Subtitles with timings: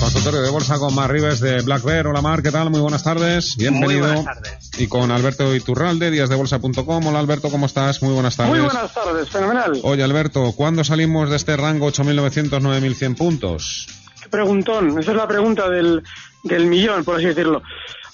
[0.00, 2.06] Consultorio de bolsa con Mar Rives de Black Bear.
[2.06, 2.70] Hola Mar, ¿qué tal?
[2.70, 3.56] Muy buenas tardes.
[3.56, 4.06] Bienvenido.
[4.06, 4.70] Muy buenas tardes.
[4.78, 7.06] Y con Alberto Iturralde, díasdebolsa.com.
[7.06, 8.02] Hola Alberto, ¿cómo estás?
[8.02, 8.52] Muy buenas tardes.
[8.52, 9.72] Muy buenas tardes, fenomenal.
[9.82, 13.86] Oye Alberto, ¿cuándo salimos de este rango 8.900-9.100 puntos?
[14.22, 16.02] Qué preguntón, esa es la pregunta del,
[16.42, 17.62] del millón, por así decirlo.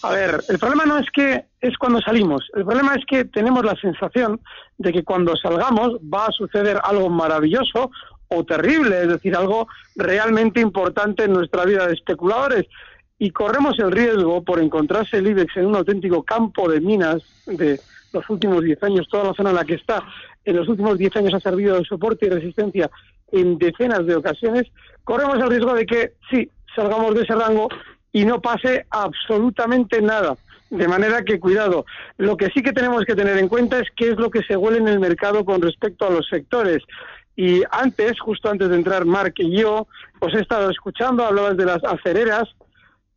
[0.02, 3.64] A ver, el problema no es que es cuando salimos, el problema es que tenemos
[3.64, 4.40] la sensación
[4.78, 7.90] de que cuando salgamos va a suceder algo maravilloso
[8.30, 12.66] o terrible, es decir, algo realmente importante en nuestra vida de especuladores.
[13.18, 17.78] Y corremos el riesgo por encontrarse el IBEX en un auténtico campo de minas de
[18.12, 20.02] los últimos 10 años, toda la zona en la que está,
[20.44, 22.90] en los últimos 10 años ha servido de soporte y resistencia
[23.32, 24.66] en decenas de ocasiones,
[25.04, 27.68] corremos el riesgo de que sí, salgamos de ese rango
[28.12, 30.36] y no pase absolutamente nada.
[30.70, 31.84] De manera que cuidado.
[32.16, 34.56] Lo que sí que tenemos que tener en cuenta es qué es lo que se
[34.56, 36.84] huele en el mercado con respecto a los sectores.
[37.40, 41.64] Y antes, justo antes de entrar Mark y yo, os he estado escuchando, hablabas de
[41.64, 42.46] las acereras.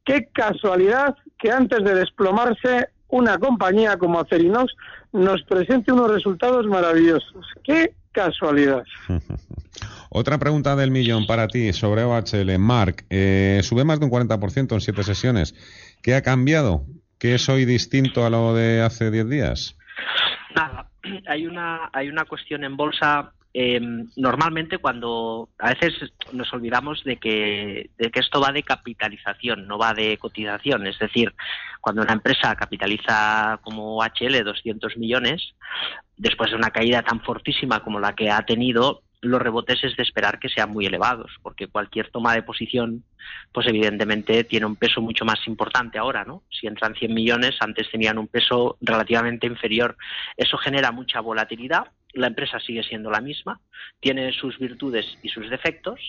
[0.05, 4.73] Qué casualidad que antes de desplomarse una compañía como Acerinox
[5.11, 7.45] nos presente unos resultados maravillosos.
[7.65, 8.83] Qué casualidad.
[10.09, 12.57] Otra pregunta del millón para ti sobre OHL.
[12.59, 15.53] Mark, eh, sube más de un 40% en siete sesiones.
[16.01, 16.85] ¿Qué ha cambiado?
[17.19, 19.77] ¿Qué es hoy distinto a lo de hace 10 días?
[20.55, 20.89] Nada,
[21.27, 23.79] hay una, hay una cuestión en bolsa eh,
[24.15, 29.77] normalmente cuando a veces nos olvidamos de que, de que esto va de capitalización, no
[29.77, 30.87] va de cotización.
[30.87, 31.33] Es decir,
[31.79, 35.53] cuando una empresa capitaliza como HL 200 millones,
[36.17, 40.03] después de una caída tan fortísima como la que ha tenido, los rebotes es de
[40.03, 43.03] esperar que sean muy elevados, porque cualquier toma de posición,
[43.53, 46.43] pues evidentemente tiene un peso mucho más importante ahora, ¿no?
[46.49, 49.95] Si entran 100 millones, antes tenían un peso relativamente inferior.
[50.35, 51.85] Eso genera mucha volatilidad.
[52.13, 53.59] La empresa sigue siendo la misma,
[53.99, 55.99] tiene sus virtudes y sus defectos,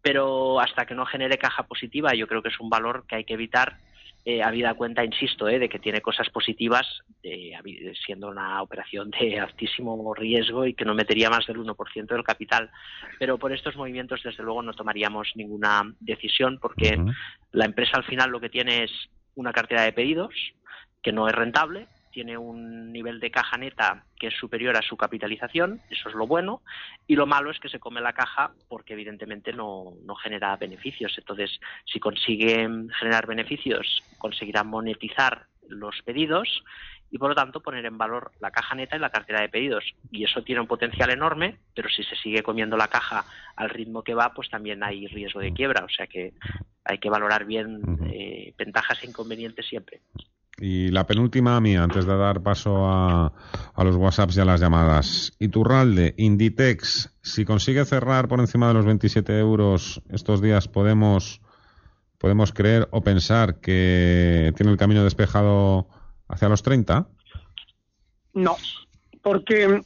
[0.00, 3.24] pero hasta que no genere caja positiva, yo creo que es un valor que hay
[3.24, 3.78] que evitar
[4.24, 6.86] eh, habida cuenta, insisto, eh, de que tiene cosas positivas,
[7.24, 7.52] eh,
[8.06, 12.70] siendo una operación de altísimo riesgo y que no metería más del 1% del capital.
[13.18, 16.96] Pero por estos movimientos, desde luego, no tomaríamos ninguna decisión porque
[17.50, 18.92] la empresa al final lo que tiene es
[19.34, 20.32] una cartera de pedidos
[21.02, 24.96] que no es rentable, tiene un nivel de caja neta que es superior a su
[24.96, 26.62] capitalización, eso es lo bueno,
[27.06, 31.14] y lo malo es que se come la caja porque evidentemente no, no genera beneficios.
[31.18, 36.62] Entonces, si consiguen generar beneficios, conseguirán monetizar los pedidos
[37.12, 39.84] y por lo tanto poner en valor la caja neta y la cartera de pedidos.
[40.10, 43.24] Y eso tiene un potencial enorme, pero si se sigue comiendo la caja
[43.54, 45.84] al ritmo que va, pues también hay riesgo de quiebra.
[45.84, 46.32] O sea que
[46.84, 50.00] hay que valorar bien eh, ventajas e inconvenientes siempre.
[50.62, 53.32] Y la penúltima mía, antes de dar paso a,
[53.74, 55.32] a, los WhatsApps y a las llamadas.
[55.40, 61.40] Iturralde, Inditex, si consigue cerrar por encima de los 27 euros estos días, podemos,
[62.16, 65.88] podemos creer o pensar que tiene el camino despejado
[66.28, 67.08] hacia los 30?
[68.34, 68.54] No,
[69.20, 69.80] porque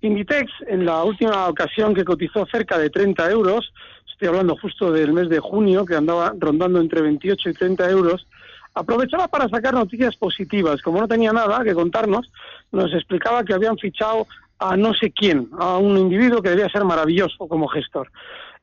[0.00, 3.74] Inditex en la última ocasión que cotizó cerca de 30 euros,
[4.10, 8.26] estoy hablando justo del mes de junio, que andaba rondando entre 28 y 30 euros,
[8.74, 10.82] aprovechaba para sacar noticias positivas.
[10.82, 12.30] Como no tenía nada que contarnos,
[12.72, 14.26] nos explicaba que habían fichado
[14.58, 18.10] a no sé quién, a un individuo que debía ser maravilloso como gestor.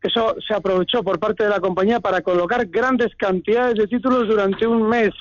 [0.01, 4.65] Eso se aprovechó por parte de la compañía para colocar grandes cantidades de títulos durante
[4.65, 5.11] un mes.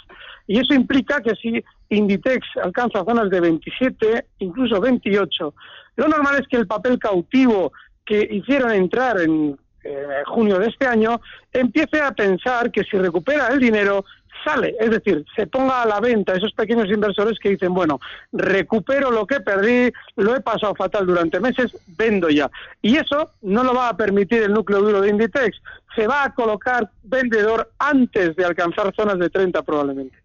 [0.47, 5.55] Y eso implica que si Inditex alcanza zonas de 27, incluso 28,
[5.97, 7.73] lo normal es que el papel cautivo
[8.07, 11.21] que hicieron entrar en eh, junio de este año,
[11.53, 14.05] empiece a pensar que si recupera el dinero,
[14.45, 18.01] sale, es decir, se ponga a la venta esos pequeños inversores que dicen, bueno,
[18.33, 22.51] recupero lo que perdí, lo he pasado fatal durante meses, vendo ya.
[22.83, 25.61] Y eso no lo va a permitir el núcleo duro de Inditex,
[25.95, 30.17] se va a colocar vendedor antes de alcanzar zonas de 30 probablemente.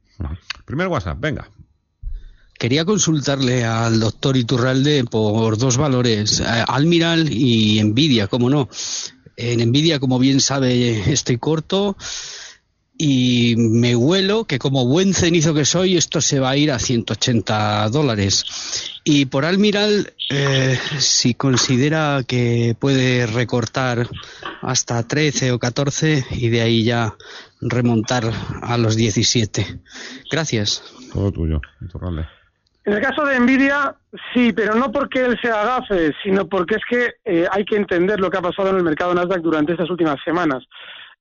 [0.65, 1.47] Primer WhatsApp, venga.
[2.57, 8.69] Quería consultarle al doctor Iturralde por dos valores, eh, Almiral y Nvidia, cómo no.
[9.37, 11.97] En Nvidia, como bien sabe, estoy corto.
[12.97, 16.79] Y me huelo que como buen cenizo que soy esto se va a ir a
[16.79, 18.45] 180 dólares.
[19.03, 24.09] Y por Almiral eh, si considera que puede recortar
[24.61, 27.15] hasta 13 o 14 y de ahí ya
[27.61, 28.31] remontar
[28.61, 29.81] a los 17
[30.31, 30.81] gracias.
[31.13, 31.61] Todo tuyo
[32.85, 33.95] en el caso de Nvidia,
[34.33, 38.19] sí, pero no porque él sea gafe, sino porque es que eh, hay que entender
[38.19, 40.63] lo que ha pasado en el mercado Nasdaq durante estas últimas semanas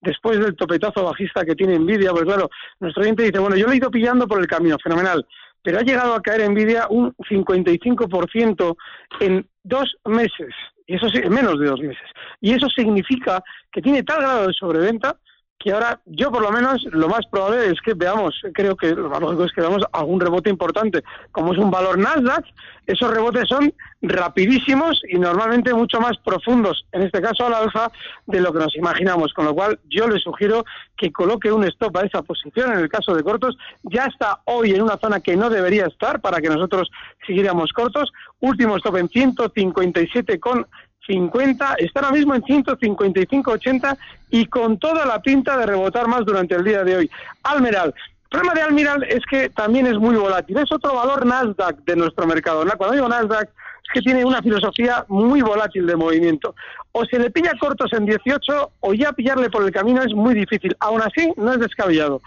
[0.05, 3.73] después del topetazo bajista que tiene Nvidia, pues claro, nuestro oyente dice, bueno, yo lo
[3.73, 5.27] he ido pillando por el camino, fenomenal,
[5.63, 8.77] pero ha llegado a caer Nvidia un 55%
[9.21, 10.55] en dos meses,
[10.87, 12.07] y eso sí, en menos de dos meses.
[12.41, 15.17] Y eso significa que tiene tal grado de sobreventa
[15.59, 19.09] que ahora yo por lo menos lo más probable es que veamos, creo que lo
[19.09, 21.03] más lógico es que veamos algún rebote importante.
[21.33, 22.45] Como es un valor Nasdaq,
[22.87, 23.73] esos rebotes son
[24.03, 27.91] rapidísimos y normalmente mucho más profundos, en este caso a la alza,
[28.27, 29.33] de lo que nos imaginamos.
[29.33, 30.65] Con lo cual yo le sugiero
[30.99, 33.57] que coloque un stop a esa posición en el caso de cortos.
[33.85, 36.91] Ya está hoy en una zona que no debería estar para que nosotros
[37.27, 38.13] siguiéramos cortos.
[38.41, 40.67] Último stop en 157 con
[41.07, 43.97] 50, está ahora mismo en 155.80
[44.31, 47.11] y con toda la pinta de rebotar más durante el día de hoy.
[47.43, 47.95] Almeral.
[48.25, 50.57] El problema de Almiral es que también es muy volátil.
[50.59, 52.65] Es otro valor Nasdaq de nuestro mercado.
[52.77, 56.55] Cuando digo Nasdaq es que tiene una filosofía muy volátil de movimiento.
[56.93, 60.35] O se le pilla cortos en 18 o ya pillarle por el camino es muy
[60.35, 60.75] difícil.
[60.81, 62.21] Aún así, no es descabellado.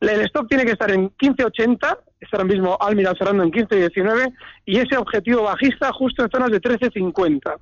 [0.00, 1.76] El stop tiene que estar en 15.80,
[2.20, 4.32] está ahora mismo Almiral cerrando en 15.19
[4.64, 7.54] y ese objetivo bajista justo en zonas de 13.50.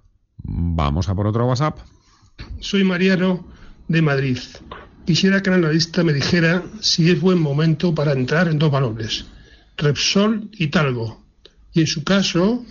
[0.42, 1.78] Vamos a por otro WhatsApp.
[2.60, 3.46] Soy Mariano
[3.88, 4.38] de Madrid.
[5.06, 9.26] Quisiera que el analista me dijera si es buen momento para entrar en dos valores,
[9.76, 11.24] Repsol y Talgo.
[11.72, 12.64] Y en su caso,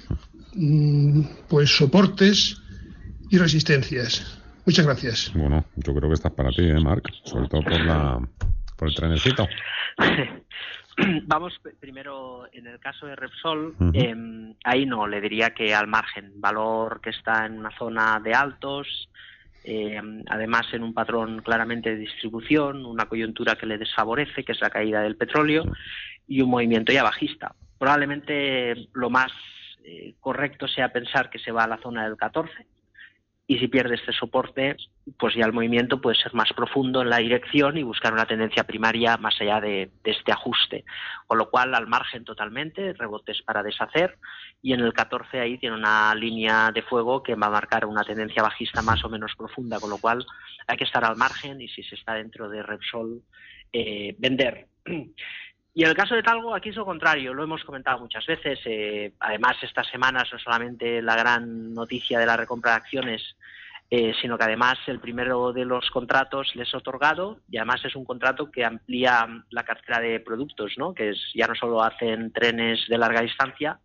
[0.54, 2.62] mm, pues soportes
[3.30, 4.40] y resistencias.
[4.66, 5.31] Muchas gracias.
[5.34, 7.10] Bueno, yo creo que estás para ti, ¿eh, Marc?
[7.24, 8.20] Sobre todo por, la,
[8.75, 9.48] por el trenecito.
[11.28, 16.34] Vamos primero en el caso de Repsol, em, ahí no, le diría que al margen,
[16.42, 19.10] valor que está en una zona de altos,
[19.64, 24.62] em, además en un patrón claramente de distribución, una coyuntura que le desfavorece, que es
[24.62, 25.66] la caída del petróleo,
[26.28, 27.54] y un movimiento ya bajista.
[27.78, 29.32] Probablemente lo más
[29.84, 32.66] eh, correcto sea pensar que se va a la zona del 14,
[33.50, 34.76] y si pierde este soporte,
[35.18, 38.66] pues ya el movimiento puede ser más profundo en la dirección y buscar una tendencia
[38.66, 40.84] primaria más allá de, este ajuste.
[41.28, 44.18] Con lo cual, al margen totalmente, rebotes para deshacer
[44.62, 48.04] y en el 14 ahí tiene una línea de fuego que va a marcar una
[48.04, 50.26] tendencia bajista más o menos profunda, con lo cual
[50.68, 53.22] hay que estar al margen y si se está dentro de Repsol,
[53.72, 54.68] eh, vender.
[55.77, 58.59] Y en el caso de Talgo, aquí es lo contrario, lo hemos comentado muchas veces.
[58.65, 63.21] Eh, además, estas semanas no solamente la gran noticia de la recompra de acciones,
[63.91, 67.96] eh, sino que además el primero de los contratos les ha otorgado y además es
[67.96, 70.96] un contrato que amplía la cartera de productos, ¿no?
[70.96, 73.77] que ya no solo hacen trenes de larga distancia,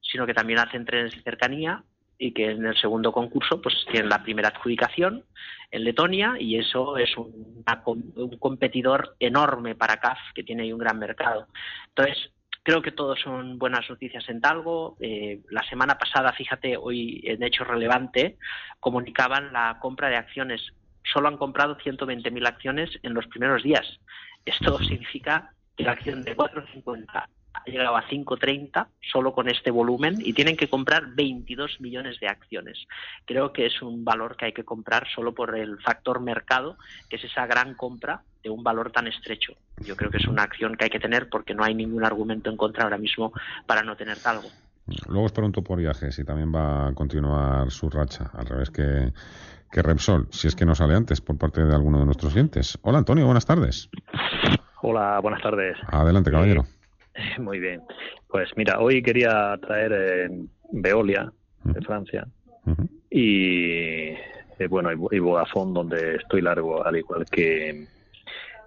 [0.00, 1.82] sino que también hacen trenes de cercanía
[2.18, 5.24] y que en el segundo concurso pues tienen la primera adjudicación
[5.70, 7.64] en Letonia y eso es un,
[8.38, 11.48] competidor enorme para CAF que tiene ahí un gran mercado.
[11.88, 12.30] Entonces,
[12.62, 14.96] creo que todos son buenas noticias en Talgo.
[15.00, 18.36] Eh, la semana pasada, fíjate, hoy en hecho relevante,
[18.80, 20.60] comunicaban la compra de acciones.
[21.12, 23.98] Solo han comprado 120.000 acciones en los primeros días.
[24.44, 30.16] Esto significa que la acción de 450 ha llegado a 5.30 solo con este volumen
[30.18, 32.86] y tienen que comprar 22 millones de acciones.
[33.24, 36.76] Creo que es un valor que hay que comprar solo por el factor mercado,
[37.08, 39.54] que es esa gran compra de un valor tan estrecho.
[39.84, 42.50] Yo creo que es una acción que hay que tener porque no hay ningún argumento
[42.50, 43.32] en contra ahora mismo
[43.66, 44.48] para no tener talgo.
[45.06, 49.12] Luego os pregunto por viajes si también va a continuar su racha, al revés que,
[49.70, 52.78] que Repsol, si es que no sale antes por parte de alguno de nuestros clientes.
[52.82, 53.88] Hola Antonio, buenas tardes.
[54.82, 55.76] Hola, buenas tardes.
[55.86, 56.64] Adelante, caballero.
[57.38, 57.82] Muy bien.
[58.28, 60.30] Pues mira, hoy quería traer eh,
[60.72, 61.32] Veolia
[61.64, 62.26] de Francia
[63.10, 64.14] y
[64.58, 67.86] eh, bueno, y, Vodafone donde estoy largo, al igual que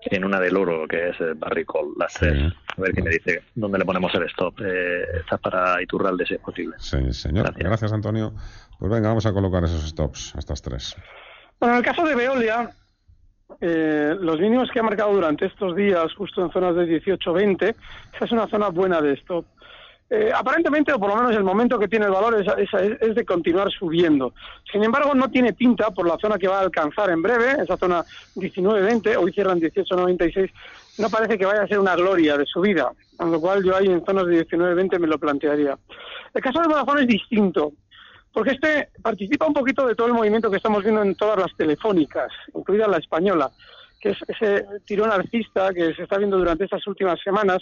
[0.07, 2.53] en una del oro, que es Barricol, las tres.
[2.77, 4.59] A ver qué me dice dónde le ponemos el stop.
[4.61, 6.75] Eh, está para Iturralde, si es posible.
[6.77, 7.53] Sí, señor.
[7.57, 7.91] Gracias.
[7.91, 8.33] Antonio.
[8.77, 10.95] Pues venga, vamos a colocar esos stops, estas tres.
[11.59, 12.69] Bueno, en el caso de Veolia,
[13.61, 17.75] eh, los mínimos que ha marcado durante estos días, justo en zonas de 18-20,
[18.13, 19.45] esa es una zona buena de stop.
[20.07, 22.71] Eh, aparentemente, o por lo menos el momento que tiene el valor es,
[23.01, 24.33] es, de continuar subiendo.
[24.71, 27.75] Sin embargo, no tiene pinta por la zona que va a alcanzar en breve, esa
[27.75, 28.03] zona
[28.35, 30.51] 19-20, hoy cierran 18-96,
[30.99, 33.87] no parece que vaya a ser una gloria de subida, con lo cual yo ahí
[33.87, 35.75] en zonas de 19-20 me lo plantearía.
[36.35, 37.73] El caso de Vodafone es distinto,
[38.35, 41.55] porque este participa un poquito de todo el movimiento que estamos viendo en todas las
[41.55, 43.49] telefónicas, incluida la española,
[43.97, 47.59] que es ese tirón alcista que se está viendo durante estas últimas semanas,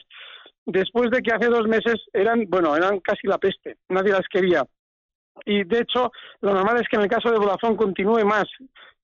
[0.66, 4.66] después de que hace dos meses eran, bueno, eran casi la peste, nadie las quería.
[5.46, 6.12] Y de hecho,
[6.42, 8.46] lo normal es que en el caso de Vodafone continúe más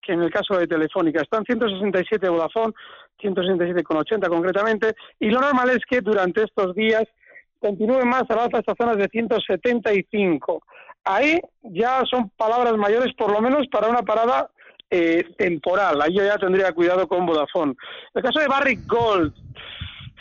[0.01, 1.21] que en el caso de Telefónica.
[1.21, 2.73] Están 167 Vodafone,
[3.21, 7.03] 167,80 concretamente, y lo normal es que durante estos días
[7.59, 10.63] continúe más a alza estas zonas de 175.
[11.09, 14.51] Ahí ya son palabras mayores, por lo menos para una parada
[14.91, 15.99] eh, temporal.
[16.03, 17.73] Ahí yo ya tendría cuidado con Vodafone.
[18.13, 19.33] El caso de Barrick Gold,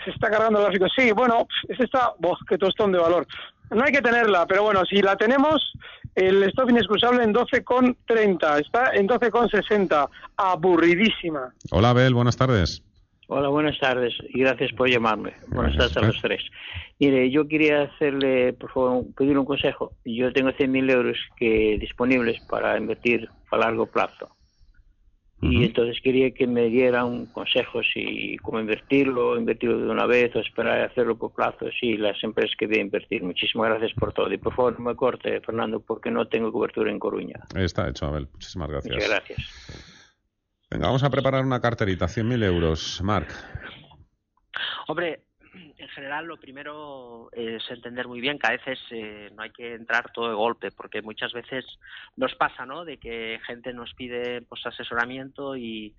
[0.03, 0.87] se está cargando el gráfico.
[0.97, 3.27] Sí, bueno, es esta, voz que tostón de valor.
[3.71, 5.75] No hay que tenerla, pero bueno, si la tenemos,
[6.15, 11.53] el stop inexcusable en 12,30, está en 12,60, aburridísima.
[11.71, 12.83] Hola, Abel, buenas tardes.
[13.31, 15.35] Hola, buenas tardes y gracias por llamarme.
[15.49, 16.43] buenas tardes a los tres.
[16.99, 19.93] Mire, yo quería hacerle, por favor, pedir un consejo.
[20.05, 24.31] Yo tengo 100.000 euros que disponibles para invertir a largo plazo
[25.41, 30.41] y entonces quería que me dieran consejos si cómo invertirlo, invertirlo de una vez o
[30.41, 33.23] esperar a hacerlo por plazos y las empresas que voy a invertir.
[33.23, 34.33] Muchísimas gracias por todo.
[34.33, 37.41] Y por favor, no me corte, Fernando, porque no tengo cobertura en Coruña.
[37.55, 38.27] Está hecho, Abel.
[38.33, 38.95] Muchísimas gracias.
[38.95, 39.98] Muchas gracias.
[40.71, 43.01] Venga, vamos a preparar una carterita, 100.000 euros.
[43.03, 43.33] Marc.
[44.87, 49.51] Hombre, en general lo primero es entender muy bien que a veces eh, no hay
[49.51, 51.65] que entrar todo de golpe, porque muchas veces
[52.17, 52.85] nos pasa, ¿no?
[52.85, 55.95] De que gente nos pide pues asesoramiento y,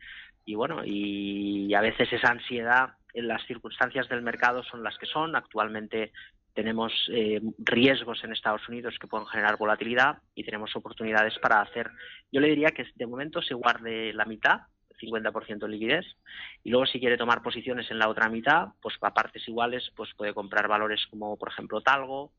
[0.45, 5.07] y bueno, y a veces esa ansiedad en las circunstancias del mercado son las que
[5.07, 5.35] son.
[5.35, 6.11] Actualmente
[6.53, 11.89] tenemos eh, riesgos en Estados Unidos que pueden generar volatilidad y tenemos oportunidades para hacer.
[12.31, 14.61] Yo le diría que de momento se guarde la mitad
[14.99, 16.05] 50% de liquidez
[16.63, 20.09] y luego si quiere tomar posiciones en la otra mitad, pues a partes iguales pues
[20.15, 22.31] puede comprar valores como por ejemplo Talgo,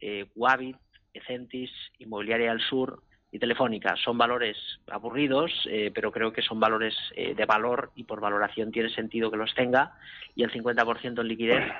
[0.00, 0.76] eh, Wavit,
[1.12, 3.96] Ecentis, Inmobiliaria del Sur y Telefónica.
[3.96, 4.56] Son valores
[4.86, 9.30] aburridos, eh, pero creo que son valores eh, de valor y por valoración tiene sentido
[9.30, 9.92] que los tenga
[10.34, 11.72] y el 50% en liquidez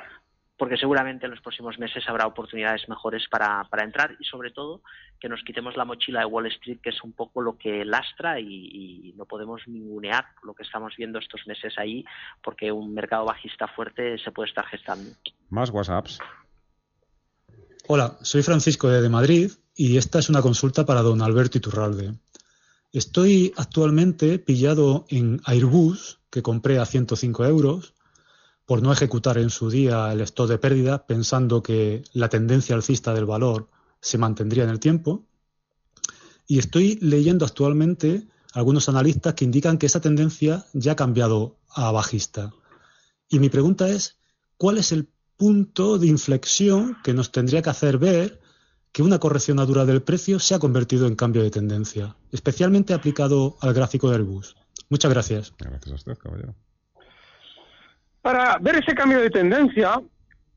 [0.57, 4.83] porque seguramente en los próximos meses habrá oportunidades mejores para, para, entrar y sobre todo
[5.19, 8.39] que nos quitemos la mochila de Wall Street, que es un poco lo que lastra
[8.39, 12.05] y, no podemos ningunear lo que estamos viendo estos meses ahí,
[12.43, 15.11] porque un mercado bajista fuerte se puede estar gestando.
[15.51, 16.19] Más WhatsApps.
[17.87, 22.15] Hola, soy Francisco de Madrid y esta es una consulta para don Alberto Iturralde.
[22.93, 27.94] Estoy actualmente pillado en Airbus, que compré a 105 euros,
[28.67, 33.13] por no ejecutar en su día el stop de pérdida, pensando que la tendencia alcista
[33.13, 33.69] del valor
[34.01, 35.27] se mantendría en el tiempo.
[36.47, 41.91] Y estoy leyendo actualmente algunos analistas que indican que esa tendencia ya ha cambiado a
[41.91, 42.53] bajista.
[43.29, 44.17] Y mi pregunta es,
[44.57, 48.41] ¿cuál es el punto de inflexión que nos tendría que hacer ver
[48.93, 53.57] que una corrección dura del precio se ha convertido en cambio de tendencia, especialmente aplicado
[53.61, 54.57] al gráfico del bus?
[54.89, 55.53] Muchas gracias.
[55.59, 56.55] Gracias a usted, caballero.
[58.25, 60.01] Para ver ese cambio de tendencia,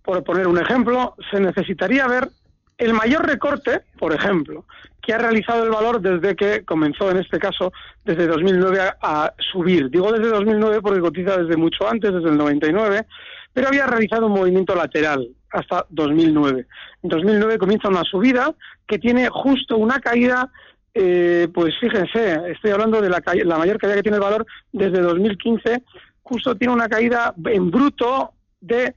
[0.02, 2.30] por poner un ejemplo, se necesitaría ver
[2.78, 4.64] el mayor recorte, por ejemplo,
[5.02, 7.74] que ha realizado el valor desde que comenzó, en este caso,
[8.06, 9.90] desde 2009 a, subir.
[9.90, 13.06] Digo desde 2009 porque cotiza desde mucho antes, desde el 99,
[13.52, 16.66] pero había realizado un movimiento lateral hasta 2009.
[17.04, 18.56] En 2009 comienza una subida
[18.88, 20.50] que tiene justo una caída
[20.94, 25.02] eh, pues fíjense, estoy hablando de la, la, mayor caída que tiene el valor desde
[25.02, 25.84] 2015
[26.28, 28.94] justo tiene una caída en bruto de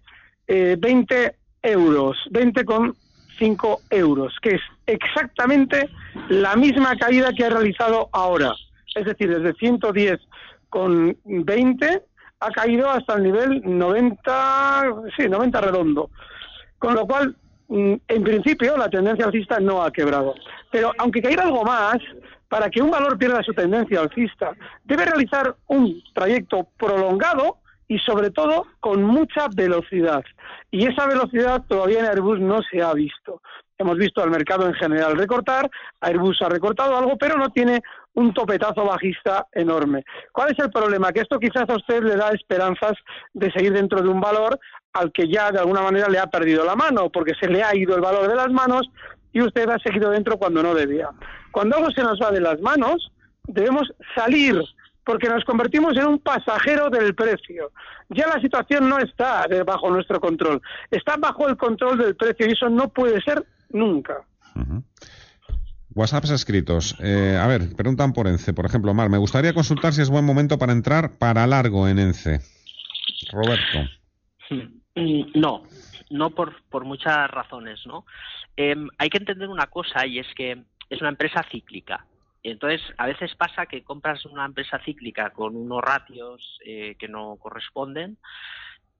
[0.49, 5.89] 20 eh, euros, 20,5 euros, que es exactamente
[6.29, 8.53] la misma caída que ha realizado ahora.
[8.95, 12.03] Es decir, desde 110,20
[12.41, 14.85] ha caído hasta el nivel 90,
[15.17, 16.11] sí, 90 redondo.
[16.79, 17.37] Con lo cual,
[17.69, 20.35] mm, en principio, la tendencia alcista no ha quebrado.
[20.73, 21.99] Pero aunque caiga algo más,
[22.51, 24.51] para que un valor pierda su tendencia alcista,
[24.85, 30.25] debe realizar un trayecto prolongado y sobre todo con mucha velocidad.
[30.71, 33.41] Y esa velocidad todavía en Airbus no se ha visto.
[33.79, 37.83] Hemos visto al mercado en general recortar, Airbus ha recortado algo, pero no tiene
[38.15, 40.05] un topetazo bajista enorme.
[40.33, 41.13] ¿Cuál es el problema?
[41.13, 42.95] Que esto quizás a usted le da esperanzas
[43.33, 44.59] de seguir dentro de un valor
[44.93, 47.77] al que ya de alguna manera le ha perdido la mano, porque se le ha
[47.77, 48.91] ido el valor de las manos
[49.33, 51.09] y usted ha seguido dentro cuando no debía.
[51.51, 53.11] Cuando algo se nos va de las manos,
[53.45, 54.63] debemos salir
[55.05, 57.73] porque nos convertimos en un pasajero del precio.
[58.11, 60.61] Ya la situación no está bajo nuestro control,
[60.91, 64.25] está bajo el control del precio y eso no puede ser nunca.
[65.95, 66.97] WhatsApps escritos.
[67.01, 68.53] Eh, a ver, preguntan por ENCE.
[68.53, 71.99] Por ejemplo, Mar, me gustaría consultar si es buen momento para entrar para largo en
[71.99, 72.41] ENCE.
[73.33, 73.91] Roberto.
[74.95, 75.65] Mm, no,
[76.11, 78.05] no por, por muchas razones, ¿no?
[78.63, 82.05] Em, hay que entender una cosa y es que es una empresa cíclica.
[82.43, 87.37] Entonces, a veces pasa que compras una empresa cíclica con unos ratios eh, que no
[87.37, 88.19] corresponden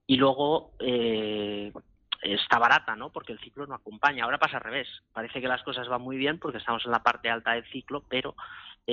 [0.07, 1.75] y luego eh,
[2.23, 3.13] está barata, ¿no?
[3.13, 4.25] Porque el ciclo no acompaña.
[4.25, 4.89] Ahora pasa al revés.
[5.13, 8.03] Parece que las cosas van muy bien porque estamos en la parte alta del ciclo,
[8.09, 8.37] pero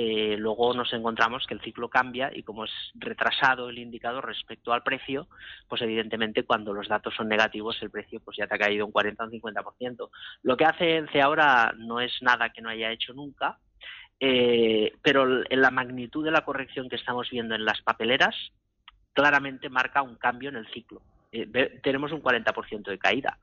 [0.00, 4.72] eh, luego nos encontramos que el ciclo cambia y como es retrasado el indicador respecto
[4.72, 5.26] al precio,
[5.66, 8.92] pues evidentemente cuando los datos son negativos el precio pues ya te ha caído un
[8.92, 10.10] 40 o un 50%.
[10.44, 13.58] Lo que hace ENCE ahora no es nada que no haya hecho nunca,
[14.20, 18.36] eh, pero la magnitud de la corrección que estamos viendo en las papeleras
[19.14, 21.02] claramente marca un cambio en el ciclo.
[21.32, 23.36] Eh, tenemos un 40% de caída.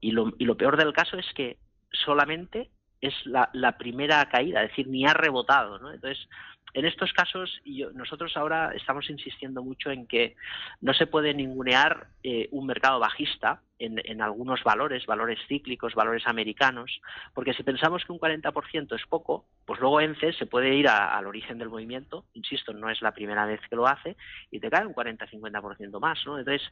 [0.00, 1.58] Y lo, y lo peor del caso es que
[1.92, 2.70] solamente
[3.02, 5.78] es la, la, primera caída, es decir, ni ha rebotado.
[5.78, 5.92] ¿no?
[5.92, 6.26] Entonces,
[6.74, 10.36] en estos casos, yo, nosotros ahora estamos insistiendo mucho en que
[10.80, 17.00] no se puede ningunear eh, un mercado bajista en, algunos valores, valores cíclicos, valores americanos,
[17.34, 21.26] porque si pensamos que un 40% es poco, pues luego ENCE se puede ir al
[21.26, 24.16] origen del movimiento, insisto, no es la primera vez que lo hace,
[24.50, 26.18] y te cae un 40-50% más.
[26.26, 26.38] ¿no?
[26.38, 26.62] Entonces,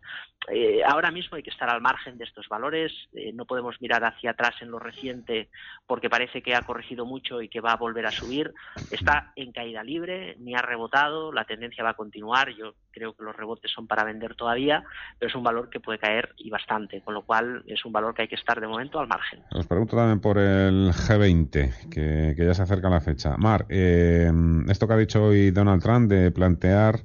[0.52, 4.04] eh, ahora mismo hay que estar al margen de estos valores, eh, no podemos mirar
[4.04, 5.48] hacia atrás en lo reciente
[5.86, 8.52] porque parece que ha corregido mucho y que va a volver a subir,
[8.90, 13.24] está en caída libre, ni ha rebotado, la tendencia va a continuar, yo creo que
[13.24, 14.84] los rebotes son para vender todavía,
[15.18, 18.14] pero es un valor que puede caer y bastante con lo cual es un valor
[18.14, 19.42] que hay que estar de momento al margen.
[19.50, 23.36] Os pregunto también por el G20, que, ya se acerca la fecha.
[23.36, 24.30] Mar, eh,
[24.68, 27.00] esto que ha dicho hoy Donald Trump de plantear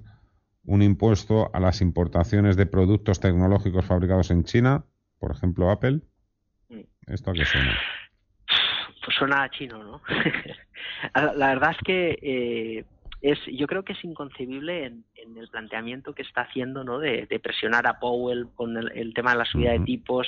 [0.63, 4.85] un impuesto a las importaciones de productos tecnológicos fabricados en China,
[5.19, 6.01] por ejemplo Apple,
[6.69, 6.81] mm.
[7.07, 7.75] ¿esto a qué suena?
[9.05, 10.01] Pues suena a chino, ¿no?
[11.35, 12.85] la verdad es que eh,
[13.31, 15.03] es, yo creo que es inconcebible en,
[15.35, 16.99] el planteamiento que está haciendo ¿no?
[16.99, 20.27] de, presionar a Powell con el, tema de la subida de tipos.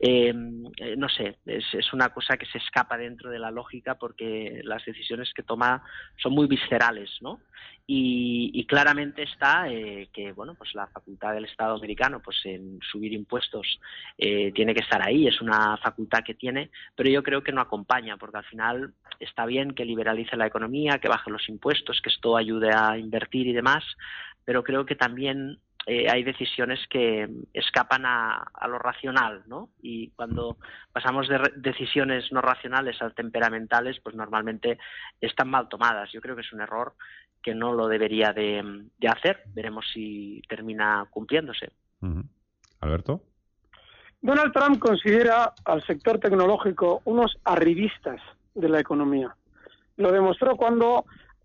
[0.00, 3.94] Em, eh, no sé, es, es, una cosa que se escapa dentro de la lógica
[3.94, 5.84] porque las decisiones que toma
[6.16, 7.38] son muy viscerales, ¿no?
[7.86, 13.12] Y, claramente está eh, que bueno pues la facultad del Estado americano pues en subir
[13.12, 13.78] impuestos
[14.16, 17.60] eh, tiene que estar ahí es una facultad que tiene pero yo creo que no
[17.60, 22.08] acompaña porque al final está bien que liberalice la economía que baje los impuestos que
[22.08, 23.84] esto ayude a invertir y demás
[24.44, 29.70] pero creo que también eh, hay decisiones que escapan a, lo racional, ¿no?
[29.82, 30.58] Y cuando
[30.92, 34.78] pasamos de decisiones no racionales a temperamentales, pues normalmente
[35.20, 36.10] están mal tomadas.
[36.12, 36.94] Yo creo que es un error
[37.42, 39.42] que no lo debería de, hacer.
[39.54, 41.72] Veremos si termina cumpliéndose.
[42.80, 43.22] Alberto.
[44.20, 48.20] Donald Trump considera al sector tecnológico unos arribistas
[48.54, 49.34] de la economía.
[49.96, 51.04] Lo demostró cuando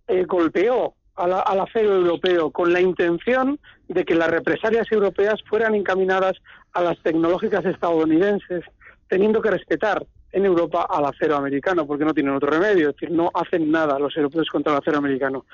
[0.09, 6.37] eh, golpeó al acero europeo con la intención de que las represalias europeas fueran encaminadas
[6.73, 8.63] a las tecnológicas estadounidenses,
[9.09, 13.11] teniendo que respetar en Europa al acero americano, porque no tienen otro remedio, es decir,
[13.11, 15.45] no hacen nada los europeos contra el acero americano.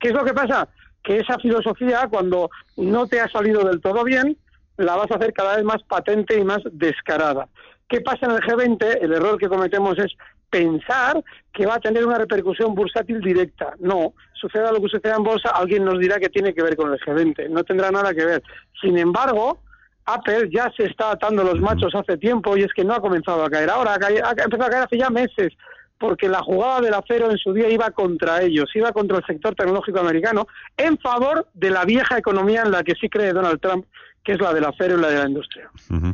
[0.00, 0.68] ¿Qué es lo que pasa?
[1.02, 4.36] Que esa filosofía, cuando no te ha salido del todo bien,
[4.76, 7.48] la vas a hacer cada vez más patente y más descarada.
[7.88, 8.98] ¿Qué pasa en el G20?
[9.02, 10.12] El error que cometemos es
[10.52, 13.72] pensar que va a tener una repercusión bursátil directa.
[13.80, 16.92] No, suceda lo que suceda en bolsa, alguien nos dirá que tiene que ver con
[16.92, 17.48] el G20.
[17.48, 18.42] No tendrá nada que ver.
[18.80, 19.60] Sin embargo,
[20.04, 23.42] Apple ya se está atando los machos hace tiempo y es que no ha comenzado
[23.44, 25.54] a caer ahora, ha, empezado a caer hace ya meses,
[25.98, 29.54] porque la jugada del acero en su día iba contra ellos, iba contra el sector
[29.54, 33.86] tecnológico americano, en favor de la vieja economía en la que sí cree Donald Trump,
[34.22, 35.70] que es la del acero y la de la industria.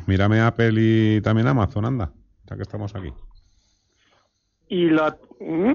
[0.07, 2.12] Mírame Apple y también Amazon, anda,
[2.48, 3.12] ya que estamos aquí.
[4.68, 5.16] Y la...
[5.40, 5.72] Mm,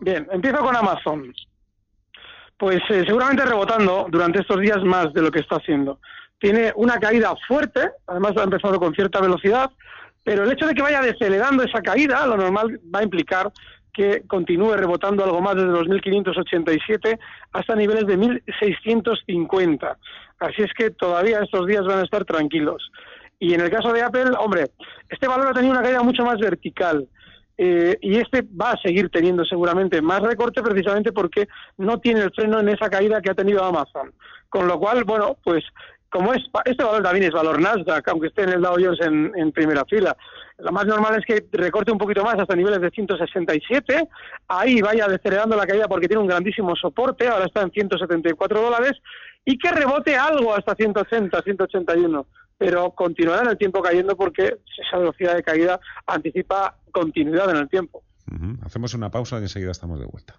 [0.00, 1.30] Bien, empiezo con Amazon
[2.60, 5.98] pues eh, seguramente rebotando durante estos días más de lo que está haciendo.
[6.38, 9.70] Tiene una caída fuerte, además ha empezado con cierta velocidad,
[10.22, 13.50] pero el hecho de que vaya decelerando esa caída, lo normal va a implicar
[13.94, 17.18] que continúe rebotando algo más desde los 1.587
[17.52, 19.96] hasta niveles de 1.650.
[20.40, 22.90] Así es que todavía estos días van a estar tranquilos.
[23.40, 24.70] Y en el caso de Apple, hombre,
[25.08, 27.08] este valor ha tenido una caída mucho más vertical.
[27.62, 32.32] eh, y este va a seguir teniendo seguramente más recorte precisamente porque no tiene el
[32.32, 34.12] freno en esa caída que ha tenido Amazon.
[34.48, 35.62] Con lo cual, bueno, pues
[36.10, 39.52] como es, este valor también es valor Nasdaq, aunque esté en el Dow Jones en,
[39.52, 40.16] primera fila.
[40.58, 44.08] Lo más normal es que recorte un poquito más hasta niveles de 167,
[44.48, 48.92] ahí vaya decelerando la caída porque tiene un grandísimo soporte, ahora está en 174 dólares,
[49.44, 52.26] y que rebote algo hasta 180, 181,
[52.60, 57.70] pero continuará en el tiempo cayendo porque esa velocidad de caída anticipa continuidad en el
[57.70, 58.02] tiempo.
[58.62, 60.38] Hacemos una pausa y enseguida estamos de vuelta.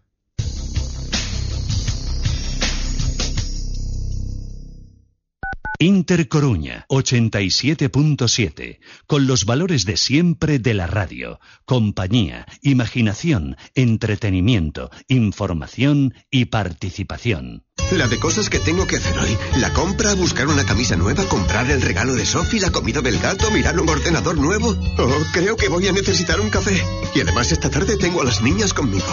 [5.82, 16.46] Intercoruña 87.7, con los valores de siempre de la radio, compañía, imaginación, entretenimiento, información y
[16.46, 17.64] participación.
[17.90, 19.36] La de cosas que tengo que hacer hoy.
[19.58, 23.50] La compra, buscar una camisa nueva, comprar el regalo de Sophie, la comida del gato,
[23.50, 24.78] mirar un ordenador nuevo.
[25.00, 26.80] Oh, creo que voy a necesitar un café.
[27.16, 29.08] Y además esta tarde tengo a las niñas conmigo.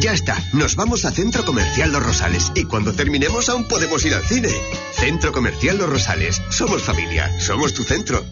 [0.00, 4.14] Ya está, nos vamos a Centro Comercial Los Rosales y cuando terminemos aún podemos ir
[4.14, 4.50] al cine.
[4.92, 6.13] Centro Comercial Los Rosales.
[6.48, 8.24] Somos familia, somos tu centro.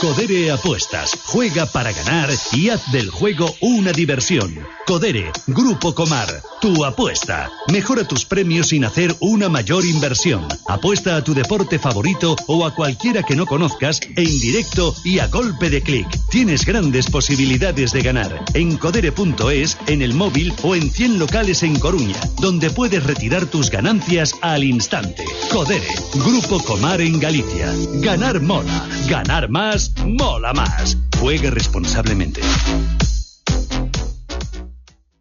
[0.00, 1.18] Codere Apuestas.
[1.24, 4.58] Juega para ganar y haz del juego una diversión.
[4.86, 6.42] Codere, Grupo Comar.
[6.60, 7.50] Tu apuesta.
[7.68, 10.46] Mejora tus premios sin hacer una mayor inversión.
[10.68, 15.26] Apuesta a tu deporte favorito o a cualquiera que no conozcas en directo y a
[15.26, 16.06] golpe de clic.
[16.30, 18.44] Tienes grandes posibilidades de ganar.
[18.54, 23.70] En codere.es, en el móvil o en 100 locales en Coruña, donde puedes retirar tus
[23.70, 25.24] ganancias al instante.
[25.52, 27.72] Codere, Grupo Comar en Galicia.
[28.00, 28.88] Ganar mola.
[29.08, 29.65] Ganar más
[30.04, 30.96] mola más.
[31.18, 32.40] Juegue responsablemente.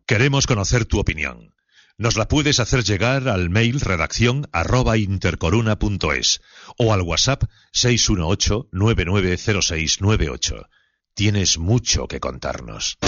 [0.05, 1.55] Queremos conocer tu opinión.
[1.97, 6.41] Nos la puedes hacer llegar al mail redacción arroba intercoruna.es
[6.77, 10.67] o al WhatsApp 618-990698.
[11.13, 12.97] Tienes mucho que contarnos.
[12.99, 13.07] ¿Te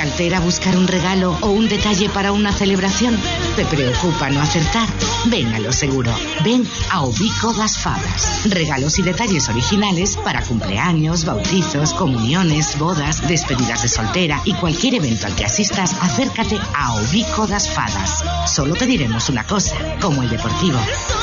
[0.00, 3.16] altera buscar un regalo o un detalle para una celebración?
[3.56, 4.88] ¿Te preocupa no acertar?
[5.26, 6.12] Ven a lo seguro.
[6.44, 8.42] Ven a Ubico das Fadas.
[8.44, 15.26] Regalos y detalles originales para cumpleaños, bautizos, comuniones, bodas, despedidas de soltera y cualquier evento
[15.26, 18.24] al que asistas, acércate a Ubico das Fadas.
[18.46, 20.78] Solo te diremos una cosa, como el deportivo.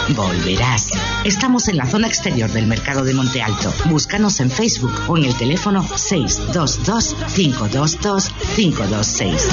[0.10, 0.92] Volverás.
[1.24, 3.74] Estamos en la zona exterior del mercado de Monte Alto.
[3.86, 8.32] Búscanos en Facebook o en el teléfono 622 522
[8.72, 9.48] 526.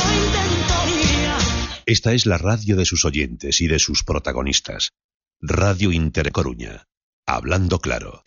[1.84, 4.92] Esta es la radio de sus oyentes y de sus protagonistas.
[5.40, 6.86] Radio Intercoruña.
[7.26, 8.22] Hablando claro.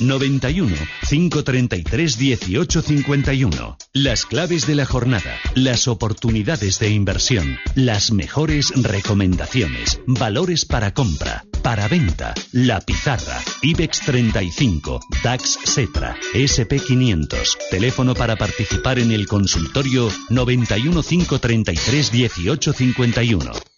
[0.00, 0.76] 91
[1.14, 3.76] 533 1851.
[3.92, 11.44] Las claves de la jornada, las oportunidades de inversión, las mejores recomendaciones, valores para compra,
[11.62, 17.58] para venta, la pizarra, IBEX 35, DAX Setra, SP 500.
[17.70, 23.73] Teléfono para participar en el consultorio 91 533 1851.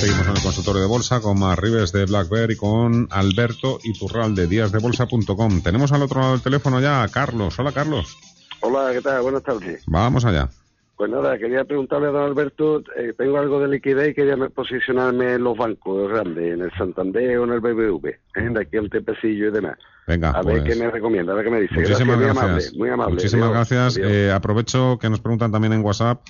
[0.00, 3.78] Seguimos en el consultorio de bolsa con más Rives de Black Bear y con Alberto
[3.84, 5.60] Iturral de díasdebolsa.com.
[5.60, 7.58] Tenemos al otro lado del teléfono ya a Carlos.
[7.58, 8.16] Hola, Carlos.
[8.60, 9.20] Hola, ¿qué tal?
[9.20, 9.82] Buenas tardes.
[9.86, 10.48] Vamos allá.
[10.96, 15.34] Pues nada, quería preguntarle a don Alberto, eh, tengo algo de liquidez y quería posicionarme
[15.34, 18.88] en los bancos grandes, en el Santander o en el BBV, en de aquí el
[18.88, 19.76] Tepecillo y demás.
[20.06, 21.74] Venga, a ver pues qué me recomienda, a ver qué me dice.
[21.74, 22.74] Muchísimas gracias, gracias.
[22.74, 23.14] Muy amable, muy amable.
[23.16, 23.98] Muchísimas gracias.
[23.98, 26.22] Eh, aprovecho que nos preguntan también en WhatsApp,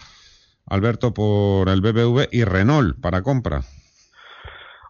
[0.71, 3.61] Alberto, por el BBV y Renault para compra.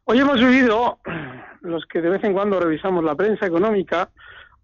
[0.05, 0.99] Hoy hemos vivido,
[1.63, 4.11] los que de vez en cuando revisamos la prensa económica,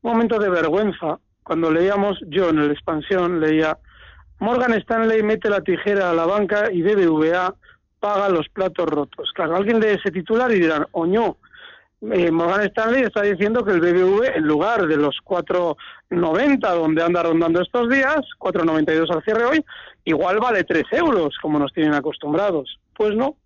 [0.03, 3.79] un momento de vergüenza cuando leíamos, yo en el expansión leía,
[4.41, 7.55] Morgan Stanley mete la tijera a la banca y BBVA
[7.99, 9.31] paga los platos rotos.
[9.35, 11.39] Claro, alguien lee ese titular y dirán, oño,
[12.03, 17.23] eh, Morgan Stanley está diciendo que el BBV, en lugar de los 4,90 donde anda
[17.23, 19.65] rondando estos días, 4,92 al cierre hoy,
[20.05, 22.79] igual vale 3 euros, como nos tienen acostumbrados.
[22.95, 23.37] Pues no.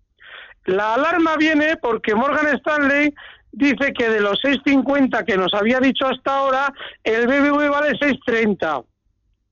[0.65, 3.13] La alarma viene porque Morgan Stanley
[3.51, 8.85] dice que de los 6,50 que nos había dicho hasta ahora, el BBV vale 6,30.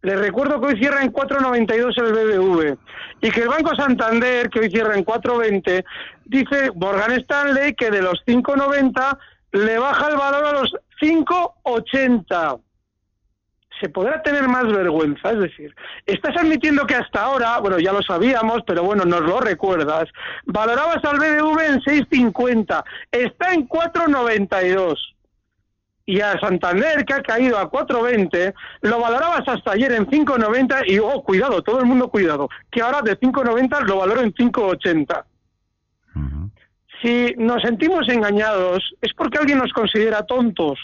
[0.01, 2.77] Les recuerdo que hoy cierra en 4,92 el BBV
[3.21, 5.83] y que el Banco Santander, que hoy cierra en 4,20,
[6.25, 9.17] dice Morgan Stanley que de los 5,90
[9.51, 12.61] le baja el valor a los 5,80.
[13.81, 18.01] Se podrá tener más vergüenza, es decir, estás admitiendo que hasta ahora, bueno, ya lo
[18.01, 20.09] sabíamos, pero bueno, nos lo recuerdas,
[20.45, 24.97] valorabas al BBV en 6,50, está en 4,92
[26.09, 30.97] y a Santander, que ha caído a 4.20, lo valorabas hasta ayer en 5.90 y,
[30.97, 35.23] oh, cuidado, todo el mundo cuidado, que ahora de 5.90 lo valoro en 5.80.
[37.03, 40.79] Si nos sentimos engañados es porque alguien nos considera tontos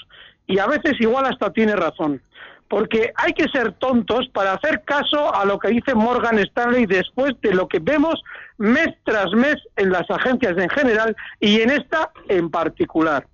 [0.45, 2.21] y a veces igual hasta tiene razón.
[2.67, 7.33] Porque hay que ser tontos para hacer caso a lo que dice Morgan Stanley después
[7.41, 8.21] de lo que vemos
[8.59, 13.25] mes tras mes en las agencias en general y en esta en particular.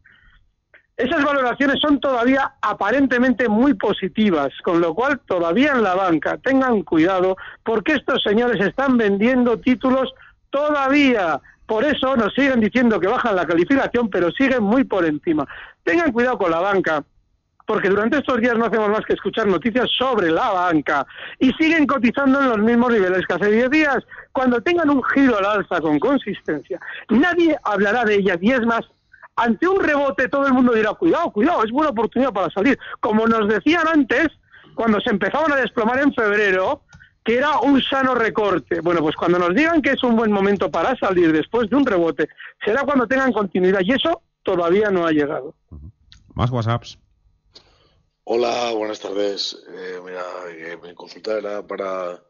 [1.02, 6.84] Esas valoraciones son todavía aparentemente muy positivas, con lo cual todavía en la banca tengan
[6.84, 10.14] cuidado porque estos señores están vendiendo títulos
[10.52, 11.42] todavía.
[11.66, 15.48] Por eso nos siguen diciendo que bajan la calificación, pero siguen muy por encima.
[15.84, 17.04] Tengan cuidado con la banca,
[17.66, 21.08] porque durante estos días no hacemos más que escuchar noticias sobre la banca
[21.40, 23.98] y siguen cotizando en los mismos niveles que hace 10 días.
[24.32, 28.82] Cuando tengan un giro al alza con consistencia, nadie hablará de ellas y es más,
[29.36, 32.78] ante un rebote todo el mundo dirá, cuidado, cuidado, es buena oportunidad para salir.
[33.00, 34.28] Como nos decían antes,
[34.76, 36.84] cuando se empezaban a desplomar en febrero,
[37.24, 38.82] que era un sano recorte.
[38.82, 41.86] Bueno, pues cuando nos digan que es un buen momento para salir después de un
[41.86, 42.30] rebote,
[42.64, 45.56] será cuando tengan continuidad y eso todavía no ha llegado.
[46.34, 46.98] Más WhatsApps.
[48.24, 49.58] Hola, buenas tardes.
[49.68, 52.24] Eh, mira, eh, mi consulta era para,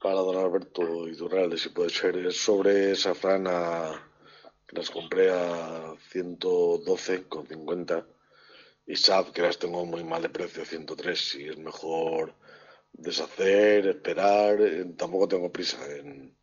[0.00, 4.13] para don Alberto Iturralde, si puede ser, sobre esa frana que
[4.68, 8.06] las compré a 112,50
[8.86, 12.34] y SAP que las tengo muy mal de precio, 103, si es mejor
[12.92, 16.36] deshacer, esperar, eh, tampoco tengo prisa en,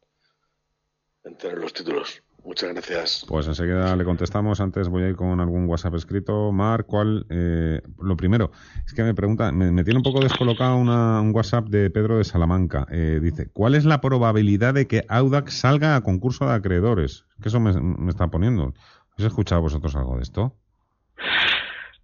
[1.23, 2.21] en tener los títulos.
[2.43, 3.25] Muchas gracias.
[3.27, 4.59] Pues enseguida le contestamos.
[4.61, 6.51] Antes voy a ir con algún WhatsApp escrito.
[6.51, 7.25] Mar, ¿cuál?
[7.29, 8.51] Eh, lo primero,
[8.85, 12.23] es que me pregunta, me, tiene un poco descolocado una, un WhatsApp de Pedro de
[12.23, 12.87] Salamanca.
[12.89, 17.25] Eh, dice, ¿cuál es la probabilidad de que Audax salga a concurso de acreedores?
[17.41, 18.73] Que eso me, me está poniendo.
[19.13, 20.55] ¿Habéis escuchado vosotros algo de esto?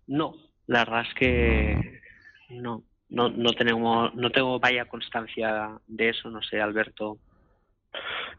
[0.05, 0.35] No,
[0.67, 2.01] la verdad es que
[2.49, 7.17] no, no, no tenemos, no tengo vaya constancia de eso, no sé, Alberto.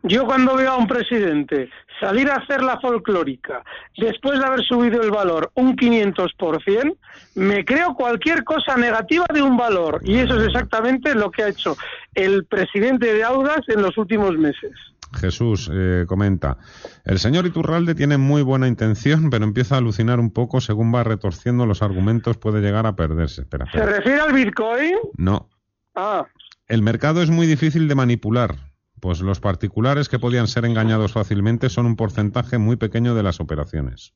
[0.03, 3.65] Yo cuando veo a un presidente salir a hacer la folclórica
[3.97, 6.97] después de haber subido el valor un 500%,
[7.35, 10.01] me creo cualquier cosa negativa de un valor.
[10.05, 11.77] Y eso es exactamente lo que ha hecho
[12.15, 14.73] el presidente de Audas en los últimos meses.
[15.15, 16.59] Jesús eh, comenta,
[17.05, 21.03] el señor Iturralde tiene muy buena intención, pero empieza a alucinar un poco según va
[21.03, 23.43] retorciendo los argumentos, puede llegar a perderse.
[23.43, 24.97] Espera, ¿Se refiere al Bitcoin?
[25.17, 25.49] No.
[25.95, 26.27] Ah.
[26.67, 28.57] El mercado es muy difícil de manipular,
[29.01, 33.41] pues los particulares que podían ser engañados fácilmente son un porcentaje muy pequeño de las
[33.41, 34.15] operaciones.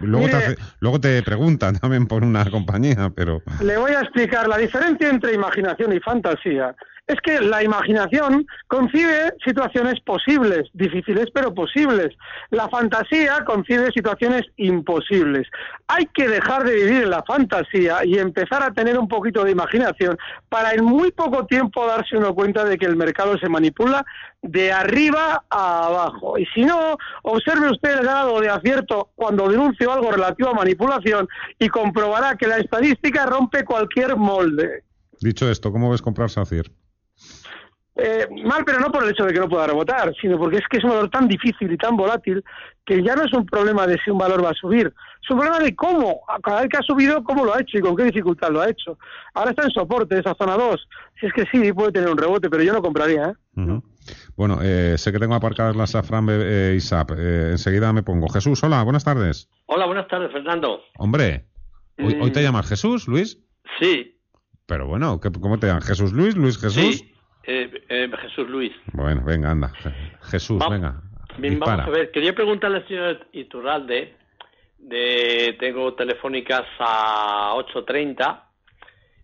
[0.00, 3.42] Luego, te, luego te preguntan también por una compañía, pero...
[3.62, 6.74] Le voy a explicar la diferencia entre imaginación y fantasía
[7.06, 12.16] es que la imaginación concibe situaciones posibles, difíciles pero posibles.
[12.50, 15.46] La fantasía concibe situaciones imposibles.
[15.86, 19.52] Hay que dejar de vivir en la fantasía y empezar a tener un poquito de
[19.52, 24.04] imaginación para en muy poco tiempo darse uno cuenta de que el mercado se manipula
[24.42, 26.38] de arriba a abajo.
[26.38, 31.28] Y si no, observe usted el grado de acierto cuando denuncio algo relativo a manipulación
[31.58, 34.82] y comprobará que la estadística rompe cualquier molde.
[35.20, 36.70] Dicho esto, ¿cómo ves comprar SACIR?
[37.98, 40.64] Eh, mal, pero no por el hecho de que no pueda rebotar, sino porque es
[40.68, 42.44] que es un valor tan difícil y tan volátil
[42.84, 45.38] que ya no es un problema de si un valor va a subir, es un
[45.38, 48.04] problema de cómo, cada vez que ha subido, cómo lo ha hecho y con qué
[48.04, 48.98] dificultad lo ha hecho.
[49.32, 50.88] Ahora está en soporte, esa zona 2.
[51.18, 53.34] Si es que sí, puede tener un rebote, pero yo no compraría.
[53.56, 53.80] ¿eh?
[54.36, 57.12] Bueno, eh, sé que tengo aparcadas las Safran eh, ISAP.
[57.12, 58.28] Eh, enseguida me pongo.
[58.28, 59.48] Jesús, hola, buenas tardes.
[59.66, 60.80] Hola, buenas tardes, Fernando.
[60.98, 61.46] Hombre,
[61.98, 62.42] ¿hoy, hoy te mm.
[62.42, 63.42] llamas Jesús, Luis?
[63.80, 64.20] Sí.
[64.66, 65.86] Pero bueno, ¿cómo te llamas?
[65.86, 66.36] ¿Jesús Luis?
[66.36, 66.98] ¿Luis Jesús?
[66.98, 67.15] Sí.
[67.46, 68.72] Eh, eh, Jesús Luis.
[68.92, 69.72] Bueno, venga, anda.
[70.22, 71.00] Jesús, venga.
[71.38, 74.14] Vamos a ver, quería preguntarle al señor Iturralde,
[74.78, 78.40] de, tengo telefónicas a 8.30,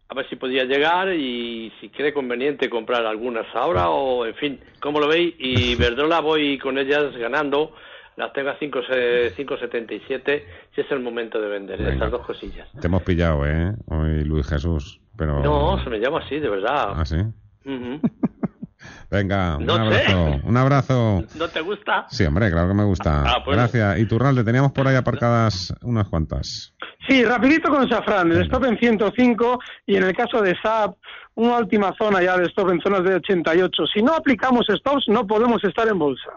[0.09, 4.61] a ver si podía llegar y si cree conveniente comprar algunas ahora o, en fin,
[4.81, 5.35] ¿cómo lo veis?
[5.39, 7.75] Y Verdola voy con ellas ganando,
[8.17, 12.69] las tengo a 5.77, si es el momento de vender estas dos cosillas.
[12.79, 13.73] Te hemos pillado, ¿eh?
[13.87, 15.41] Hoy Luis Jesús, pero...
[15.41, 16.93] No, se me llama así, de verdad.
[16.95, 17.17] ¿Ah, sí?
[19.11, 20.41] Venga, un abrazo.
[20.45, 21.25] Un abrazo.
[21.37, 22.07] ¿No te gusta?
[22.09, 23.23] Sí, hombre, claro que me gusta.
[23.27, 23.99] Ah, pues Gracias.
[24.01, 26.75] Y Turralde, teníamos por ahí aparcadas unas cuantas.
[27.09, 30.97] Sí, rapidito con Safran, el stop en 105 y en el caso de SAP,
[31.35, 33.87] una última zona ya de stop en zonas de 88.
[33.93, 36.31] Si no aplicamos stops, no podemos estar en bolsa.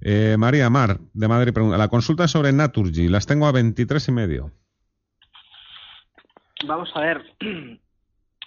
[0.00, 4.12] Eh, María Mar, de Madrid, pregunta, la consulta sobre Naturgy, las tengo a 23 y
[4.12, 4.50] medio.
[6.66, 7.22] Vamos a ver,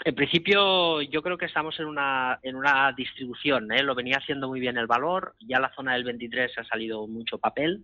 [0.05, 3.71] en principio, yo creo que estamos en una, en una distribución.
[3.71, 3.81] ¿eh?
[3.81, 5.35] Lo venía haciendo muy bien el valor.
[5.39, 7.83] Ya la zona del 23 ha salido mucho papel.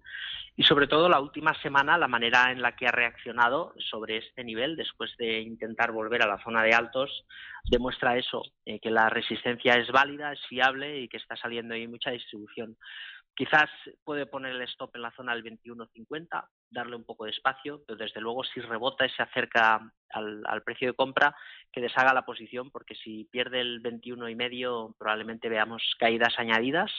[0.56, 4.44] Y sobre todo, la última semana, la manera en la que ha reaccionado sobre este
[4.44, 7.26] nivel, después de intentar volver a la zona de altos,
[7.66, 11.88] demuestra eso: eh, que la resistencia es válida, es fiable y que está saliendo ahí
[11.88, 12.78] mucha distribución.
[13.36, 13.70] Quizás
[14.04, 17.98] puede poner el stop en la zona del 21.50, darle un poco de espacio, pero
[17.98, 21.36] desde luego si rebota y se acerca al, precio de compra,
[21.72, 26.92] que deshaga la posición, porque si pierde el 21 y medio probablemente veamos caídas añadidas,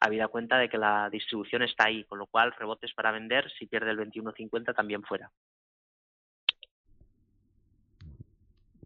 [0.00, 3.66] habida cuenta de que la distribución está ahí, con lo cual rebotes para vender, si
[3.66, 5.30] pierde el 21.50 también fuera.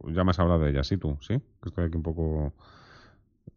[0.04, 1.38] Ya me has hablado de ella, sí, tú, ¿sí?
[1.62, 2.52] Que estoy aquí un poco...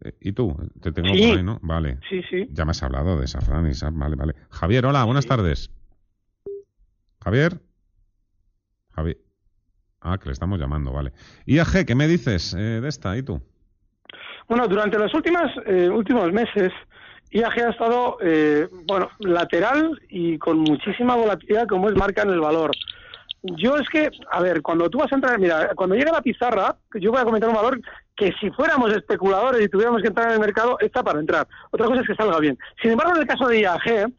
[0.01, 0.56] Eh, ¿Y tú?
[0.82, 1.27] Te tengo Sí.
[1.27, 1.60] por ahí, ¿no?
[1.62, 1.99] Vale.
[2.10, 2.47] Sí, sí.
[2.51, 4.36] Ya me has hablado de Safran y Saf- Vale, vale.
[4.49, 5.69] Javier, hola, buenas tardes.
[7.23, 7.60] Javier.
[8.91, 9.17] Javier.
[10.01, 11.13] Ah, que le estamos llamando, vale.
[11.45, 13.15] IAG, ¿qué me dices eh, de esta?
[13.17, 13.41] ¿Y tú?
[14.49, 16.73] Bueno, durante los últimos, eh, últimos meses,
[17.32, 22.41] IAG ha estado, eh, bueno, lateral y con muchísima volatilidad, como es marca en el
[22.41, 22.71] valor.
[23.43, 26.77] Yo es que, a ver, cuando tú vas a entrar, mira, cuando llega la pizarra,
[26.95, 27.79] yo voy a comentar un valor
[28.15, 31.47] que si fuéramos especuladores y tuviéramos que entrar en el mercado, está para entrar.
[31.71, 32.58] Otra cosa es que salga bien.
[32.82, 34.12] Sin embargo, en el caso de IAG,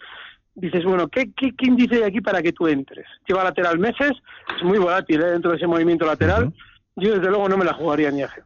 [0.54, 3.06] dices, bueno, ¿qué, qué, qué índice hay aquí para que tú entres?
[3.26, 4.12] Lleva lateral meses,
[4.56, 5.26] es muy volátil ¿eh?
[5.32, 6.52] dentro de ese movimiento lateral.
[6.96, 8.42] Yo, desde luego, no me la jugaría en IAG.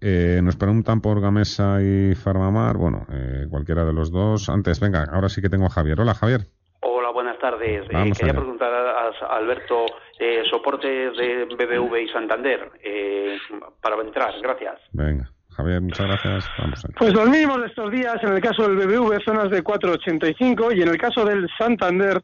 [0.00, 2.76] Eh, nos preguntan por Gamesa y Farmamar.
[2.76, 4.48] Bueno, eh, cualquiera de los dos.
[4.48, 6.00] Antes, venga, ahora sí que tengo a Javier.
[6.00, 6.42] Hola, Javier.
[6.82, 7.84] Hola, buenas tardes.
[7.84, 8.40] Eh, Vamos quería allá.
[8.40, 9.86] preguntar a, a Alberto
[10.18, 13.38] eh, soportes de BBV y Santander eh,
[13.82, 14.32] para entrar.
[14.40, 14.80] Gracias.
[14.92, 16.50] Venga, Javier, muchas gracias.
[16.58, 16.86] Vamos.
[16.98, 20.82] Pues los mínimos de estos días, en el caso del BBV, zonas de 4,85 y
[20.82, 22.22] en el caso del Santander,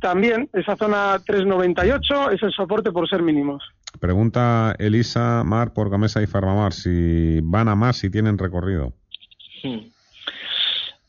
[0.00, 3.62] también esa zona 3,98 es el soporte por ser mínimos.
[4.00, 8.92] Pregunta Elisa Mar por Gamesa y Farmamar si van a más si tienen recorrido.
[9.62, 9.95] Hmm.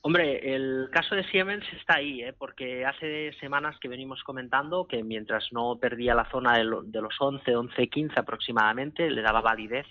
[0.07, 2.31] Hombre, el caso de Siemens está ahí, ¿eh?
[2.31, 7.01] porque hace semanas que venimos comentando que mientras no perdía la zona de, lo- de
[7.01, 9.85] los 11, 11, 15 aproximadamente, le daba validez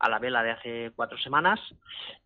[0.00, 1.58] a la vela de hace cuatro semanas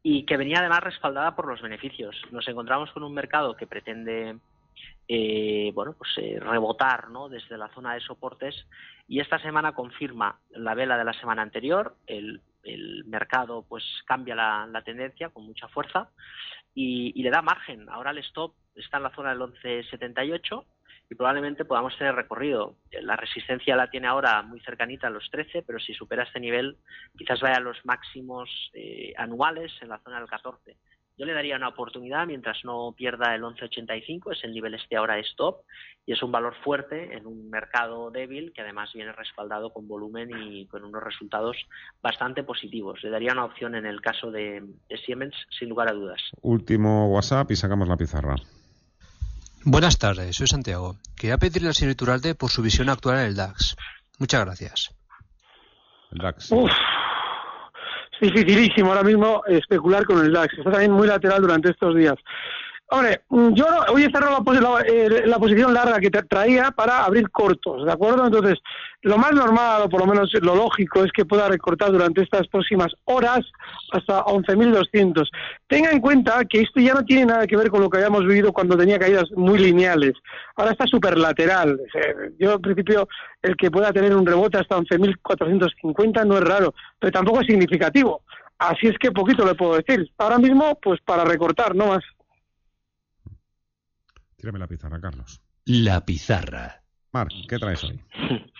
[0.02, 2.20] y que venía además respaldada por los beneficios.
[2.32, 4.38] Nos encontramos con un mercado que pretende
[5.06, 7.28] eh, bueno, pues eh, rebotar ¿no?
[7.28, 8.66] desde la zona de soportes
[9.06, 14.34] y esta semana confirma la vela de la semana anterior, el, el mercado pues cambia
[14.34, 16.08] la, la tendencia con mucha fuerza
[16.74, 17.88] y, y le da margen.
[17.88, 20.64] Ahora el stop está en la zona del 11.78
[21.10, 22.76] y probablemente podamos tener recorrido.
[23.02, 26.78] La resistencia la tiene ahora muy cercanita a los 13, pero si supera este nivel
[27.16, 30.76] quizás vaya a los máximos eh, anuales en la zona del 14.
[31.18, 35.14] Yo le daría una oportunidad mientras no pierda el 11.85, es el nivel este ahora
[35.14, 35.60] de stop
[36.06, 40.30] y es un valor fuerte en un mercado débil que además viene respaldado con volumen
[40.30, 41.56] y con unos resultados
[42.02, 43.02] bastante positivos.
[43.02, 46.20] Le daría una opción en el caso de, de Siemens sin lugar a dudas.
[46.40, 48.36] Último WhatsApp y sacamos la pizarra.
[49.64, 50.96] Buenas tardes, soy Santiago.
[51.16, 53.76] Quería pedirle al señor Iturralde por su visión actual en el DAX.
[54.18, 54.90] Muchas gracias.
[56.10, 56.50] El DAX.
[56.50, 56.72] Uf,
[58.22, 60.56] dificilísimo ahora mismo especular con el DAX.
[60.56, 62.14] Está también muy lateral durante estos días.
[62.94, 66.72] Hombre, mm, yo hoy he cerrado la, la- eh, la posición larga que te traía
[66.72, 68.26] para abrir cortos, ¿de acuerdo?
[68.26, 68.58] Entonces,
[69.00, 72.46] lo más normal, o por lo menos lo lógico, es que pueda recortar durante estas
[72.48, 73.40] próximas horas
[73.92, 75.26] hasta 11.200.
[75.68, 78.26] Tenga en cuenta que esto ya no tiene nada que ver con lo que habíamos
[78.26, 80.12] vivido cuando tenía caídas muy lineales.
[80.56, 81.80] Ahora está súper lateral.
[82.38, 83.08] Yo, en principio,
[83.40, 88.20] el que pueda tener un rebote hasta 11.450 no es raro, pero tampoco es significativo.
[88.58, 90.10] Así es que poquito le puedo decir.
[90.18, 92.04] Ahora mismo, pues para recortar, no más.
[94.42, 95.40] Tírame la pizarra, Carlos.
[95.66, 96.82] La pizarra.
[97.12, 98.00] Mar, ¿qué traes hoy?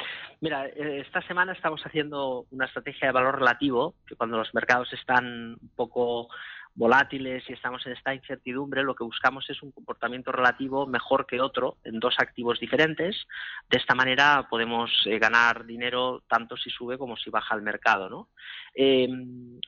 [0.41, 4.93] Mira, eh, esta semana estamos haciendo una estrategia de valor relativo, que cuando los mercados
[4.93, 6.29] están un poco
[6.75, 11.41] volátiles y estamos en esta incertidumbre, lo que buscamos es un comportamiento relativo mejor que
[11.41, 13.27] otro en dos activos diferentes.
[13.69, 18.09] De esta manera podemos eh, ganar dinero tanto si sube como si baja el mercado.
[18.09, 18.29] ¿no?
[18.75, 19.09] Eh,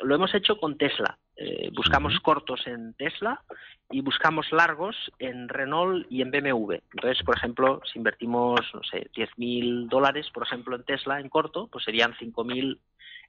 [0.03, 1.19] lo hemos hecho con Tesla.
[1.37, 3.43] Eh, buscamos cortos en Tesla
[3.91, 6.75] y buscamos largos en Renault y en BMW.
[6.93, 11.67] Entonces, por ejemplo, si invertimos, no sé, 10.000 dólares, por ejemplo, en Tesla en corto,
[11.67, 12.79] pues serían 5.000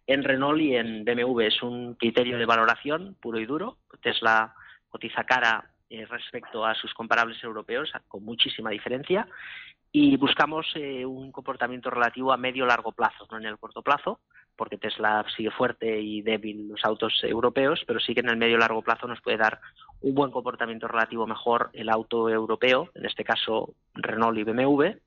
[0.08, 1.42] en Renault y en BMW.
[1.42, 3.78] Es un criterio de valoración puro y duro.
[4.02, 4.54] Tesla
[4.90, 9.28] cotiza cara eh, respecto a sus comparables europeos, con muchísima diferencia.
[9.92, 14.20] Y buscamos eh, un comportamiento relativo a medio largo plazo, no en el corto plazo,
[14.56, 18.58] porque Tesla sigue fuerte y débil los autos europeos, pero sí que en el medio
[18.58, 19.60] largo plazo nos puede dar
[20.02, 24.98] un buen comportamiento relativo mejor el auto europeo, en este caso Renault y BMW,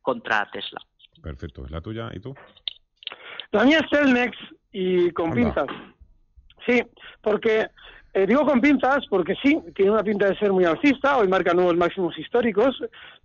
[0.00, 0.80] contra Tesla.
[1.22, 1.64] Perfecto.
[1.64, 2.10] ¿Es la tuya?
[2.12, 2.34] ¿Y tú?
[3.52, 4.36] La mía es Celnex
[4.72, 5.36] y con Anda.
[5.36, 5.66] pinzas.
[6.66, 6.82] Sí,
[7.20, 7.68] porque
[8.14, 11.54] Eh, digo con pinzas porque sí, tiene una pinta de ser muy alcista, hoy marca
[11.54, 12.78] nuevos máximos históricos,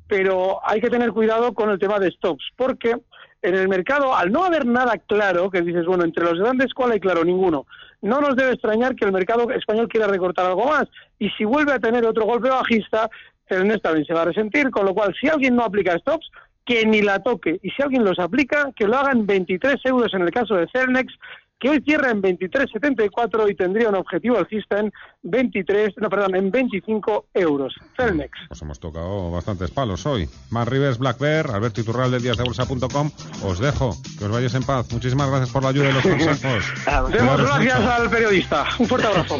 [0.08, 2.96] pero hay que tener cuidado con el tema de stops, porque
[3.42, 6.92] en el mercado, al no haber nada claro, que dices, bueno, entre los grandes, ¿cuál
[6.94, 7.26] hay claro?
[7.26, 7.66] Ninguno.
[8.02, 10.86] No nos debe extrañar que el mercado español quiera recortar algo más.
[11.20, 13.10] Y si vuelve a tener otro golpe bajista,
[13.48, 16.32] el NES también se va a resentir, con lo cual, si alguien no aplica stops,
[16.68, 17.60] que ni la toque.
[17.64, 20.68] Y si alguien los aplica, que lo haga en 23 euros en el caso de
[20.72, 21.14] Cernex,
[21.60, 24.94] que hoy cierra en 23,74 y tendría un objetivo alcista en
[25.24, 27.74] 23, no, perdón, en 25 euros.
[27.96, 28.32] Cernex.
[28.50, 30.30] Pues hemos tocado bastantes palos hoy.
[30.52, 33.10] Más Rivers, Black Bear, Alberto Iturral de díasdebolsa.com.
[33.44, 34.92] Os dejo, que os vayáis en paz.
[34.92, 36.66] Muchísimas gracias por la ayuda y los consejos.
[37.12, 38.66] Demos gracias al periodista.
[38.78, 39.40] Un fuerte abrazo.